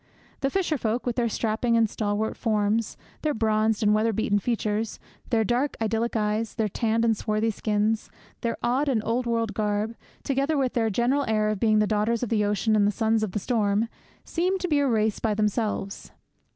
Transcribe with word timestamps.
The 0.39 0.49
fisherfolk, 0.49 1.05
with 1.05 1.15
their 1.15 1.29
strapping 1.29 1.77
and 1.77 1.87
stalwart 1.87 2.35
forms, 2.35 2.97
their 3.21 3.35
bronzed 3.35 3.83
and 3.83 3.93
weather 3.93 4.11
beaten 4.13 4.39
features, 4.39 4.99
their 5.29 5.43
dark, 5.43 5.77
idyllic 5.79 6.15
eyes, 6.15 6.55
their 6.55 6.67
tanned 6.67 7.05
and 7.05 7.15
swarthy 7.15 7.51
skins, 7.51 8.09
their 8.41 8.57
odd 8.63 8.89
and 8.89 9.03
old 9.05 9.27
world 9.27 9.53
garb, 9.53 9.95
together 10.23 10.57
with 10.57 10.73
their 10.73 10.89
general 10.89 11.23
air 11.27 11.49
of 11.49 11.59
being 11.59 11.77
the 11.77 11.85
daughters 11.85 12.23
of 12.23 12.29
the 12.29 12.43
ocean 12.43 12.75
and 12.75 12.87
the 12.87 12.91
sons 12.91 13.21
of 13.21 13.33
the 13.33 13.37
storm, 13.39 13.89
seem 14.25 14.57
to 14.57 14.67
be 14.67 14.79
a 14.79 14.87
race 14.87 15.19
by 15.19 15.35
themselves. 15.35 16.09